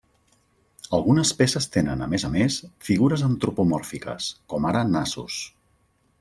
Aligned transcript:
Algunes 0.97 1.33
peces 1.41 1.67
tenen, 1.75 2.01
a 2.05 2.07
més 2.13 2.25
a 2.29 2.31
més, 2.37 2.57
figures 2.87 3.27
antropomòrfiques, 3.29 4.31
com 4.55 4.67
ara 4.73 4.83
nassos. 4.97 5.39